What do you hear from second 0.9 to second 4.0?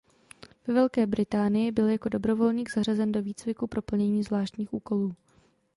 Británii byl jako dobrovolník zařazen do výcviku pro